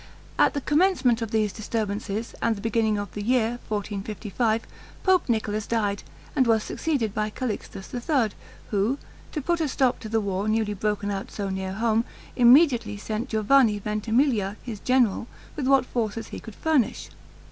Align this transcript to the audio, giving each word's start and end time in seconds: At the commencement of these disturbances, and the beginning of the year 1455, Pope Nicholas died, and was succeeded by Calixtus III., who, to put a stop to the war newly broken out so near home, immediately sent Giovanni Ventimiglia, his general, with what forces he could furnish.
At 0.39 0.55
the 0.55 0.61
commencement 0.61 1.21
of 1.21 1.29
these 1.29 1.53
disturbances, 1.53 2.33
and 2.41 2.55
the 2.55 2.61
beginning 2.61 2.97
of 2.97 3.13
the 3.13 3.21
year 3.21 3.59
1455, 3.69 4.63
Pope 5.03 5.29
Nicholas 5.29 5.67
died, 5.67 6.01
and 6.35 6.47
was 6.47 6.63
succeeded 6.63 7.13
by 7.13 7.29
Calixtus 7.29 7.93
III., 7.93 8.31
who, 8.71 8.97
to 9.31 9.41
put 9.43 9.61
a 9.61 9.67
stop 9.67 9.99
to 9.99 10.09
the 10.09 10.19
war 10.19 10.47
newly 10.47 10.73
broken 10.73 11.11
out 11.11 11.29
so 11.29 11.49
near 11.49 11.73
home, 11.73 12.03
immediately 12.35 12.97
sent 12.97 13.29
Giovanni 13.29 13.77
Ventimiglia, 13.77 14.57
his 14.63 14.79
general, 14.79 15.27
with 15.55 15.67
what 15.67 15.85
forces 15.85 16.29
he 16.29 16.39
could 16.39 16.55
furnish. 16.55 17.11